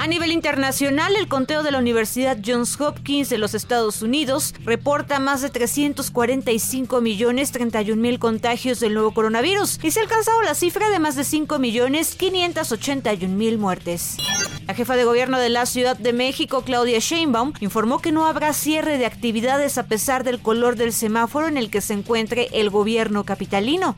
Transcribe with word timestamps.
A 0.00 0.06
nivel 0.06 0.32
internacional, 0.32 1.14
el 1.14 1.28
conteo 1.28 1.62
de 1.62 1.70
la 1.70 1.78
Universidad 1.78 2.38
Johns 2.42 2.80
Hopkins 2.80 3.28
de 3.28 3.36
los 3.36 3.52
Estados 3.52 4.00
Unidos 4.00 4.54
reporta 4.64 5.18
más 5.18 5.42
de 5.42 5.50
345 5.50 7.02
millones 7.02 7.52
31 7.52 8.00
mil 8.00 8.18
contagios 8.18 8.80
del 8.80 8.94
nuevo 8.94 9.12
coronavirus 9.12 9.78
y 9.82 9.90
se 9.90 10.00
ha 10.00 10.02
alcanzado 10.04 10.40
la 10.40 10.54
cifra 10.54 10.88
de 10.88 11.00
más 11.00 11.16
de 11.16 11.24
5 11.24 11.58
millones 11.58 12.14
581 12.14 13.36
mil 13.36 13.58
muertes. 13.58 14.16
La 14.66 14.72
jefa 14.72 14.96
de 14.96 15.04
gobierno 15.04 15.38
de 15.38 15.50
la 15.50 15.66
Ciudad 15.66 15.98
de 15.98 16.14
México, 16.14 16.62
Claudia 16.62 16.98
Sheinbaum, 16.98 17.52
informó 17.60 17.98
que 17.98 18.10
no 18.10 18.24
habrá 18.24 18.54
cierre 18.54 18.96
de 18.96 19.04
actividades 19.04 19.76
a 19.76 19.86
pesar 19.86 20.24
del 20.24 20.40
color 20.40 20.76
del 20.76 20.94
semáforo 20.94 21.46
en 21.46 21.58
el 21.58 21.68
que 21.70 21.82
se 21.82 21.92
encuentre 21.92 22.48
el 22.52 22.70
gobierno 22.70 23.24
capitalino. 23.24 23.94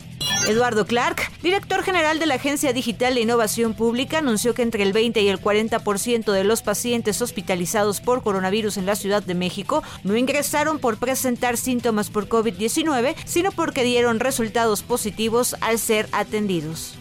Eduardo 0.47 0.87
Clark, 0.87 1.31
director 1.41 1.85
general 1.85 2.19
de 2.19 2.27
la 2.27 2.35
Agencia 2.35 2.73
Digital 2.73 3.15
de 3.15 3.21
Innovación 3.21 3.75
Pública, 3.75 4.19
anunció 4.19 4.55
que 4.55 4.63
entre 4.63 4.83
el 4.83 4.93
20 4.93 5.23
y 5.23 5.29
el 5.29 5.41
40% 5.41 6.33
de 6.33 6.45
los 6.45 6.63
pacientes 6.63 7.23
hospitalizados 7.23 8.01
por 8.01 8.23
coronavirus 8.23 8.77
en 8.77 8.87
la 8.87 8.97
Ciudad 8.97 9.23
de 9.23 9.35
México 9.35 9.85
no 10.03 10.17
ingresaron 10.17 10.81
por 10.81 10.97
presentar 10.97 11.57
síntomas 11.57 12.11
por 12.11 12.29
COVID-19, 12.29 13.15
sino 13.25 13.53
porque 13.53 13.85
dieron 13.85 14.19
resultados 14.19 14.83
positivos 14.83 15.55
al 15.61 15.79
ser 15.79 16.09
atendidos. 16.11 16.97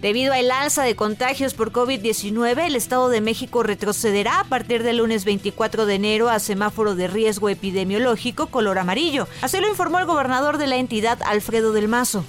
Debido 0.00 0.32
al 0.32 0.50
alza 0.50 0.84
de 0.84 0.94
contagios 0.94 1.54
por 1.54 1.72
COVID-19, 1.72 2.66
el 2.66 2.76
Estado 2.76 3.08
de 3.08 3.20
México 3.20 3.64
retrocederá 3.64 4.40
a 4.40 4.44
partir 4.44 4.84
del 4.84 4.98
lunes 4.98 5.24
24 5.24 5.86
de 5.86 5.94
enero 5.96 6.30
a 6.30 6.38
semáforo 6.38 6.94
de 6.94 7.08
riesgo 7.08 7.48
epidemiológico 7.48 8.46
color 8.46 8.78
amarillo. 8.78 9.26
Así 9.42 9.60
lo 9.60 9.68
informó 9.68 9.98
el 9.98 10.06
gobernador 10.06 10.56
de 10.56 10.68
la 10.68 10.76
entidad, 10.76 11.18
Alfredo 11.24 11.72
del 11.72 11.88
Mazo. 11.88 12.24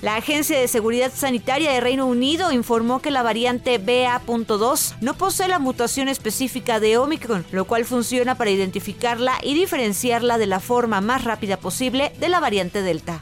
La 0.00 0.14
Agencia 0.14 0.58
de 0.58 0.68
Seguridad 0.68 1.10
Sanitaria 1.12 1.72
de 1.72 1.80
Reino 1.80 2.06
Unido 2.06 2.52
informó 2.52 3.00
que 3.00 3.10
la 3.10 3.24
variante 3.24 3.78
BA.2 3.78 4.94
no 5.00 5.14
posee 5.14 5.48
la 5.48 5.58
mutación 5.58 6.08
específica 6.08 6.78
de 6.78 6.98
Omicron, 6.98 7.44
lo 7.50 7.64
cual 7.64 7.84
funciona 7.84 8.36
para 8.36 8.50
identificarla 8.50 9.38
y 9.42 9.54
diferenciarla 9.54 10.38
de 10.38 10.46
la 10.46 10.60
forma 10.60 11.00
más 11.00 11.24
rápida 11.24 11.56
posible 11.56 12.12
de 12.20 12.28
la 12.28 12.38
variante 12.38 12.82
Delta. 12.82 13.20